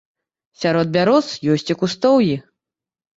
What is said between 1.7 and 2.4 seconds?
і кустоўі.